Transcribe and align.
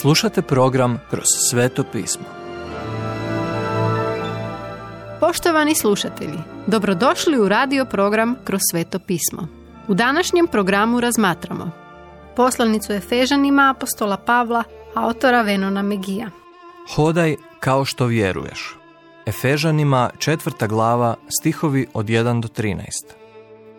Slušate 0.00 0.42
program 0.42 1.00
Kroz 1.10 1.24
sveto 1.50 1.84
pismo. 1.92 2.24
Poštovani 5.20 5.74
slušatelji, 5.74 6.38
dobrodošli 6.66 7.38
u 7.38 7.48
radio 7.48 7.84
program 7.84 8.36
Kroz 8.44 8.60
sveto 8.70 8.98
pismo. 8.98 9.48
U 9.88 9.94
današnjem 9.94 10.46
programu 10.46 11.00
razmatramo 11.00 11.70
poslanicu 12.36 12.92
Efežanima 12.92 13.74
apostola 13.76 14.16
Pavla, 14.16 14.64
autora 14.94 15.42
Venona 15.42 15.82
Megija. 15.82 16.30
Hodaj 16.94 17.36
kao 17.60 17.84
što 17.84 18.06
vjeruješ. 18.06 18.76
Efežanima 19.26 20.10
četvrta 20.18 20.66
glava 20.66 21.14
stihovi 21.40 21.86
od 21.94 22.06
1 22.06 22.40
do 22.40 22.48
13. 22.48 22.82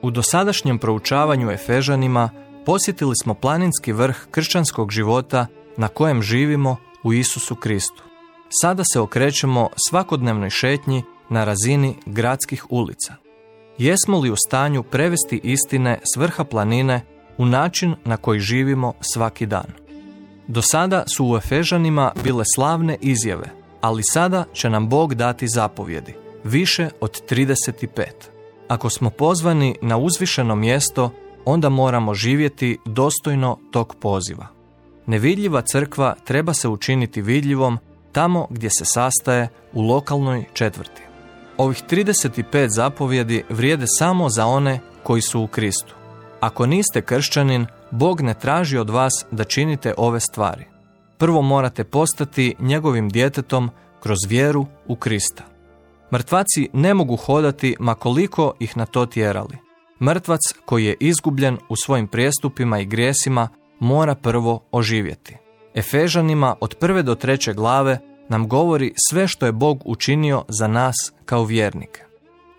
U 0.01 0.11
dosadašnjem 0.11 0.79
proučavanju 0.79 1.51
Efežanima 1.51 2.29
posjetili 2.65 3.13
smo 3.23 3.33
planinski 3.33 3.91
vrh 3.91 4.27
kršćanskog 4.31 4.91
života 4.91 5.47
na 5.77 5.87
kojem 5.87 6.21
živimo 6.21 6.77
u 7.03 7.13
Isusu 7.13 7.55
Kristu. 7.55 8.03
Sada 8.49 8.83
se 8.93 8.99
okrećemo 8.99 9.69
svakodnevnoj 9.89 10.49
šetnji 10.49 11.03
na 11.29 11.43
razini 11.43 11.95
gradskih 12.05 12.65
ulica. 12.69 13.15
Jesmo 13.77 14.19
li 14.19 14.31
u 14.31 14.35
stanju 14.47 14.83
prevesti 14.83 15.39
istine 15.43 15.99
s 16.13 16.17
vrha 16.17 16.43
planine 16.43 17.01
u 17.37 17.45
način 17.45 17.95
na 18.05 18.17
koji 18.17 18.39
živimo 18.39 18.93
svaki 19.13 19.45
dan? 19.45 19.71
Do 20.47 20.61
sada 20.61 21.03
su 21.07 21.25
u 21.25 21.37
Efežanima 21.37 22.11
bile 22.23 22.43
slavne 22.55 22.97
izjave, 23.01 23.49
ali 23.81 24.03
sada 24.03 24.45
će 24.53 24.69
nam 24.69 24.89
Bog 24.89 25.15
dati 25.15 25.47
zapovjedi, 25.47 26.15
više 26.43 26.89
od 27.01 27.21
35. 27.29 28.03
Ako 28.67 28.89
smo 28.89 29.09
pozvani 29.09 29.75
na 29.81 29.97
uzvišeno 29.97 30.55
mjesto, 30.55 31.11
onda 31.45 31.69
moramo 31.69 32.13
živjeti 32.13 32.77
dostojno 32.85 33.57
tog 33.71 33.95
poziva. 33.99 34.56
Nevidljiva 35.07 35.61
crkva 35.61 36.15
treba 36.23 36.53
se 36.53 36.67
učiniti 36.67 37.21
vidljivom 37.21 37.77
tamo 38.11 38.47
gdje 38.49 38.69
se 38.69 38.85
sastaje 38.85 39.49
u 39.73 39.81
lokalnoj 39.81 40.45
četvrti. 40.53 41.01
Ovih 41.57 41.83
35 41.89 42.67
zapovjedi 42.67 43.43
vrijede 43.49 43.85
samo 43.87 44.29
za 44.29 44.45
one 44.45 44.79
koji 45.03 45.21
su 45.21 45.41
u 45.41 45.47
Kristu. 45.47 45.95
Ako 46.39 46.65
niste 46.65 47.01
kršćanin, 47.01 47.65
Bog 47.91 48.21
ne 48.21 48.33
traži 48.33 48.77
od 48.77 48.89
vas 48.89 49.25
da 49.31 49.43
činite 49.43 49.93
ove 49.97 50.19
stvari. 50.19 50.65
Prvo 51.17 51.41
morate 51.41 51.83
postati 51.83 52.55
njegovim 52.59 53.09
djetetom 53.09 53.69
kroz 53.99 54.17
vjeru 54.27 54.65
u 54.87 54.95
Krista. 54.95 55.43
Mrtvaci 56.13 56.69
ne 56.73 56.93
mogu 56.93 57.15
hodati 57.15 57.75
ma 57.79 57.95
koliko 57.95 58.53
ih 58.59 58.77
na 58.77 58.85
to 58.85 59.05
tjerali. 59.05 59.57
Mrtvac 60.01 60.39
koji 60.65 60.85
je 60.85 60.97
izgubljen 60.99 61.57
u 61.69 61.75
svojim 61.75 62.07
prijestupima 62.07 62.79
i 62.79 62.85
grijesima 62.85 63.49
mora 63.79 64.15
prvo 64.15 64.63
oživjeti. 64.71 65.37
Efežanima 65.75 66.55
od 66.61 66.75
prve 66.75 67.03
do 67.03 67.15
treće 67.15 67.53
glave 67.53 67.99
nam 68.29 68.47
govori 68.47 68.93
sve 69.09 69.27
što 69.27 69.45
je 69.45 69.51
Bog 69.51 69.81
učinio 69.85 70.43
za 70.47 70.67
nas 70.67 70.95
kao 71.25 71.43
vjernike. 71.43 72.01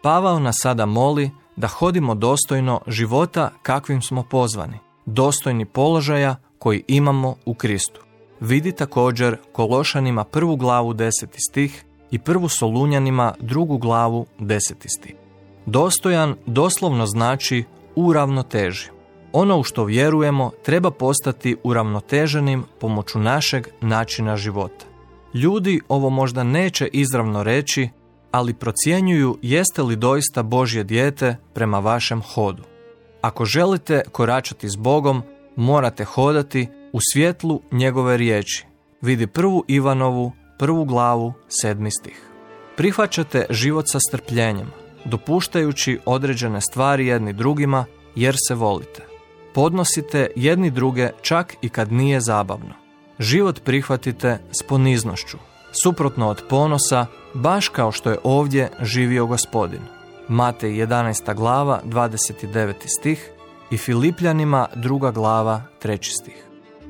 Pavao 0.02 0.38
nas 0.38 0.56
sada 0.62 0.86
moli 0.86 1.30
da 1.56 1.66
hodimo 1.66 2.14
dostojno 2.14 2.80
života 2.86 3.50
kakvim 3.62 4.02
smo 4.02 4.22
pozvani, 4.22 4.78
dostojni 5.06 5.64
položaja 5.64 6.36
koji 6.58 6.84
imamo 6.88 7.36
u 7.46 7.54
Kristu. 7.54 8.00
Vidi 8.40 8.72
također 8.72 9.36
Kološanima 9.52 10.24
prvu 10.24 10.56
glavu 10.56 10.92
deseti 10.94 11.38
stih 11.50 11.84
i 12.10 12.18
prvu 12.18 12.48
Solunjanima 12.48 13.34
drugu 13.40 13.78
glavu 13.78 14.26
deseti 14.38 14.88
stih. 14.88 15.14
Dostojan 15.66 16.34
doslovno 16.46 17.06
znači 17.06 17.64
u 17.96 18.12
ravnoteži. 18.12 18.97
Ono 19.32 19.58
u 19.58 19.62
što 19.62 19.84
vjerujemo 19.84 20.50
treba 20.64 20.90
postati 20.90 21.56
uravnoteženim 21.64 22.64
pomoću 22.80 23.18
našeg 23.18 23.68
načina 23.80 24.36
života. 24.36 24.86
Ljudi 25.34 25.80
ovo 25.88 26.10
možda 26.10 26.44
neće 26.44 26.88
izravno 26.92 27.42
reći, 27.42 27.88
ali 28.30 28.54
procjenjuju 28.54 29.38
jeste 29.42 29.82
li 29.82 29.96
doista 29.96 30.42
Božje 30.42 30.84
dijete 30.84 31.36
prema 31.54 31.78
vašem 31.78 32.22
hodu. 32.22 32.62
Ako 33.20 33.44
želite 33.44 34.02
koračati 34.12 34.68
s 34.68 34.76
Bogom, 34.76 35.22
morate 35.56 36.04
hodati 36.04 36.68
u 36.92 36.98
svjetlu 37.12 37.62
njegove 37.72 38.16
riječi. 38.16 38.66
Vidi 39.02 39.26
prvu 39.26 39.64
Ivanovu, 39.68 40.32
prvu 40.58 40.84
glavu, 40.84 41.32
sedmi 41.48 41.90
stih. 41.90 42.22
Prihvaćate 42.76 43.46
život 43.50 43.84
sa 43.88 43.98
strpljenjem, 44.08 44.70
dopuštajući 45.04 45.98
određene 46.06 46.60
stvari 46.60 47.06
jedni 47.06 47.32
drugima 47.32 47.84
jer 48.14 48.34
se 48.48 48.54
volite. 48.54 49.07
Podnosite 49.54 50.30
jedni 50.36 50.70
druge 50.70 51.10
čak 51.22 51.56
i 51.62 51.68
kad 51.68 51.92
nije 51.92 52.20
zabavno. 52.20 52.74
Život 53.18 53.60
prihvatite 53.64 54.38
s 54.60 54.62
poniznošću, 54.62 55.38
suprotno 55.82 56.28
od 56.28 56.42
ponosa, 56.48 57.06
baš 57.34 57.68
kao 57.68 57.92
što 57.92 58.10
je 58.10 58.18
ovdje 58.24 58.70
živio 58.80 59.26
gospodin. 59.26 59.80
Matej 60.28 60.70
11. 60.70 61.34
glava 61.34 61.80
29. 61.84 62.74
stih 62.98 63.30
i 63.70 63.76
Filipljanima 63.76 64.66
druga 64.74 65.10
glava 65.10 65.62
3. 65.82 66.20
stih. 66.20 66.44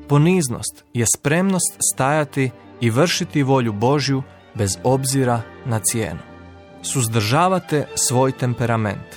Poniznost 0.07 0.83
je 0.93 1.05
spremnost 1.17 1.77
stajati 1.93 2.51
i 2.81 2.89
vršiti 2.89 3.43
volju 3.43 3.73
Božju 3.73 4.23
bez 4.55 4.77
obzira 4.83 5.41
na 5.65 5.79
cijenu. 5.79 6.19
Suzdržavate 6.81 7.87
svoj 7.95 8.31
temperament. 8.31 9.15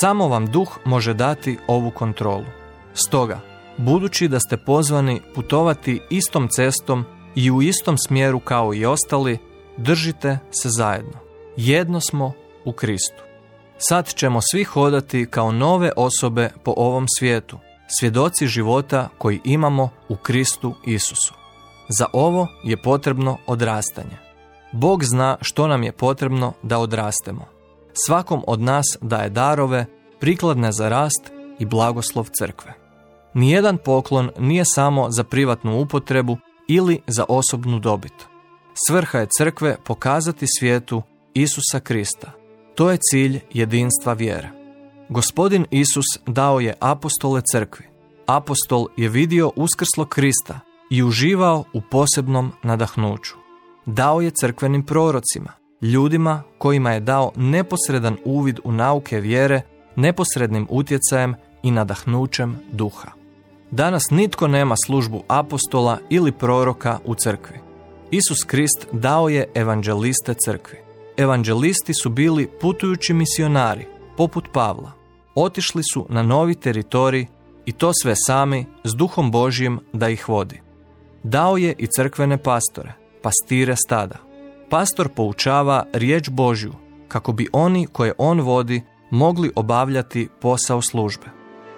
Samo 0.00 0.28
vam 0.28 0.46
duh 0.46 0.78
može 0.84 1.14
dati 1.14 1.58
ovu 1.66 1.90
kontrolu. 1.90 2.57
Stoga, 3.06 3.40
budući 3.76 4.28
da 4.28 4.40
ste 4.40 4.56
pozvani 4.56 5.20
putovati 5.34 6.00
istom 6.10 6.48
cestom 6.48 7.04
i 7.34 7.50
u 7.50 7.62
istom 7.62 7.98
smjeru 7.98 8.40
kao 8.40 8.74
i 8.74 8.86
ostali, 8.86 9.38
držite 9.76 10.38
se 10.50 10.68
zajedno. 10.68 11.18
Jedno 11.56 12.00
smo 12.00 12.32
u 12.64 12.72
Kristu. 12.72 13.22
Sad 13.78 14.14
ćemo 14.14 14.40
svi 14.52 14.64
hodati 14.64 15.26
kao 15.30 15.52
nove 15.52 15.92
osobe 15.96 16.50
po 16.64 16.74
ovom 16.76 17.06
svijetu, 17.18 17.58
svjedoci 18.00 18.46
života 18.46 19.08
koji 19.18 19.40
imamo 19.44 19.88
u 20.08 20.16
Kristu 20.16 20.74
Isusu. 20.86 21.34
Za 21.98 22.06
ovo 22.12 22.46
je 22.64 22.82
potrebno 22.82 23.38
odrastanje. 23.46 24.18
Bog 24.72 25.04
zna 25.04 25.36
što 25.40 25.66
nam 25.66 25.82
je 25.82 25.92
potrebno 25.92 26.52
da 26.62 26.78
odrastemo. 26.78 27.44
Svakom 28.06 28.42
od 28.46 28.60
nas 28.60 28.86
daje 29.00 29.30
darove, 29.30 29.86
prikladne 30.20 30.72
za 30.72 30.88
rast 30.88 31.32
i 31.58 31.64
blagoslov 31.64 32.28
crkve. 32.38 32.77
Nijedan 33.38 33.78
poklon 33.84 34.30
nije 34.38 34.64
samo 34.64 35.10
za 35.10 35.24
privatnu 35.24 35.80
upotrebu 35.80 36.36
ili 36.68 37.00
za 37.06 37.24
osobnu 37.28 37.78
dobit. 37.78 38.12
Svrha 38.86 39.18
je 39.18 39.28
crkve 39.38 39.76
pokazati 39.84 40.46
svijetu 40.58 41.02
Isusa 41.34 41.80
Krista. 41.80 42.32
To 42.74 42.90
je 42.90 42.98
cilj 43.10 43.40
jedinstva 43.52 44.12
vjere. 44.12 44.50
Gospodin 45.08 45.66
Isus 45.70 46.04
dao 46.26 46.60
je 46.60 46.74
apostole 46.80 47.42
crkvi. 47.52 47.84
Apostol 48.26 48.86
je 48.96 49.08
vidio 49.08 49.52
uskrslo 49.56 50.04
Krista 50.04 50.60
i 50.90 51.02
uživao 51.02 51.64
u 51.72 51.80
posebnom 51.90 52.52
nadahnuću. 52.62 53.34
Dao 53.86 54.20
je 54.20 54.30
crkvenim 54.40 54.82
prorocima, 54.82 55.52
ljudima 55.82 56.42
kojima 56.58 56.92
je 56.92 57.00
dao 57.00 57.32
neposredan 57.36 58.16
uvid 58.24 58.60
u 58.64 58.72
nauke 58.72 59.20
vjere, 59.20 59.62
neposrednim 59.96 60.66
utjecajem 60.70 61.34
i 61.62 61.70
nadahnućem 61.70 62.58
duha. 62.72 63.17
Danas 63.70 64.02
nitko 64.10 64.48
nema 64.48 64.74
službu 64.86 65.22
apostola 65.28 65.98
ili 66.10 66.32
proroka 66.32 66.98
u 67.04 67.14
crkvi. 67.14 67.56
Isus 68.10 68.44
Krist 68.46 68.86
dao 68.92 69.28
je 69.28 69.50
evanđeliste 69.54 70.34
crkvi. 70.44 70.78
Evanđelisti 71.16 71.94
su 71.94 72.10
bili 72.10 72.48
putujući 72.60 73.12
misionari, 73.14 73.86
poput 74.16 74.48
Pavla. 74.52 74.92
Otišli 75.34 75.82
su 75.92 76.06
na 76.08 76.22
novi 76.22 76.54
teritorij 76.54 77.26
i 77.66 77.72
to 77.72 77.90
sve 78.02 78.14
sami 78.26 78.66
s 78.84 78.94
duhom 78.94 79.30
Božjim 79.30 79.80
da 79.92 80.08
ih 80.08 80.28
vodi. 80.28 80.60
Dao 81.22 81.56
je 81.56 81.74
i 81.78 81.86
crkvene 81.96 82.38
pastore, 82.38 82.92
pastire 83.22 83.76
stada. 83.76 84.16
Pastor 84.70 85.08
poučava 85.08 85.86
riječ 85.92 86.30
Božju 86.30 86.72
kako 87.08 87.32
bi 87.32 87.48
oni 87.52 87.86
koje 87.86 88.12
on 88.18 88.40
vodi 88.40 88.82
mogli 89.10 89.52
obavljati 89.56 90.28
posao 90.40 90.82
službe. 90.82 91.26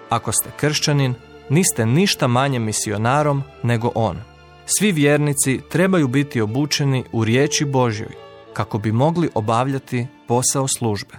Ako 0.09 0.31
ste 0.31 0.49
kršćanin, 0.57 1.15
niste 1.51 1.85
ništa 1.85 2.27
manje 2.27 2.59
misionarom 2.59 3.43
nego 3.63 3.91
on. 3.95 4.17
Svi 4.65 4.91
vjernici 4.91 5.61
trebaju 5.69 6.07
biti 6.07 6.41
obučeni 6.41 7.03
u 7.11 7.23
riječi 7.23 7.65
Božjoj 7.65 8.21
kako 8.53 8.77
bi 8.77 8.91
mogli 8.91 9.29
obavljati 9.33 10.07
posao 10.27 10.67
službe. 10.67 11.13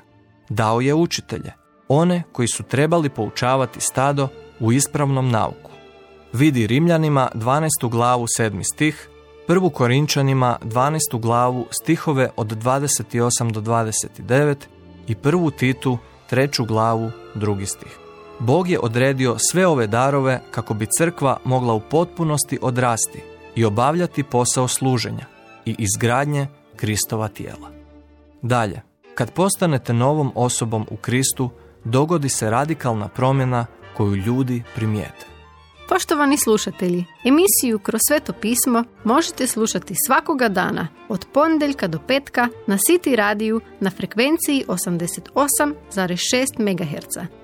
Dao 0.48 0.80
je 0.80 0.94
učitelje, 0.94 1.52
one 1.88 2.22
koji 2.32 2.48
su 2.48 2.62
trebali 2.62 3.08
poučavati 3.08 3.80
stado 3.80 4.28
u 4.60 4.72
ispravnom 4.72 5.30
nauku. 5.30 5.70
Vidi 6.32 6.66
Rimljanima 6.66 7.28
12. 7.34 7.68
glavu 7.90 8.26
7. 8.38 8.62
stih, 8.74 9.08
prvu 9.46 9.70
Korinčanima 9.70 10.58
12. 10.62 11.20
glavu 11.20 11.66
stihove 11.70 12.30
od 12.36 12.64
28 12.64 13.50
do 13.52 13.60
29 13.60 14.56
i 15.08 15.14
prvu 15.14 15.50
Titu 15.50 15.98
3. 16.30 16.66
glavu 16.66 17.10
2. 17.34 17.66
stih. 17.66 18.01
Bog 18.46 18.68
je 18.68 18.78
odredio 18.78 19.36
sve 19.38 19.66
ove 19.66 19.86
darove 19.86 20.40
kako 20.50 20.74
bi 20.74 20.86
crkva 20.98 21.36
mogla 21.44 21.74
u 21.74 21.80
potpunosti 21.80 22.58
odrasti 22.62 23.20
i 23.54 23.64
obavljati 23.64 24.22
posao 24.22 24.68
služenja 24.68 25.26
i 25.66 25.76
izgradnje 25.78 26.46
Kristova 26.76 27.28
tijela. 27.28 27.70
Dalje, 28.42 28.82
kad 29.14 29.32
postanete 29.32 29.92
novom 29.92 30.32
osobom 30.34 30.86
u 30.90 30.96
Kristu, 30.96 31.50
dogodi 31.84 32.28
se 32.28 32.50
radikalna 32.50 33.08
promjena 33.08 33.66
koju 33.96 34.16
ljudi 34.16 34.62
primijete. 34.74 35.26
Poštovani 35.88 36.36
slušatelji, 36.36 37.04
emisiju 37.24 37.78
Kroz 37.78 38.00
sveto 38.08 38.32
pismo 38.32 38.84
možete 39.04 39.46
slušati 39.46 39.94
svakoga 40.06 40.48
dana 40.48 40.88
od 41.08 41.26
ponedjeljka 41.32 41.86
do 41.86 41.98
petka 42.06 42.48
na 42.66 42.76
City 42.76 43.16
radiju 43.16 43.60
na 43.80 43.90
frekvenciji 43.90 44.64
88,6 44.68 46.46
MHz 46.58 47.41